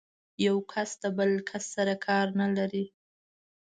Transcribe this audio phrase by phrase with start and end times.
[0.45, 2.85] يو کس د بل کس سره کار نه لري.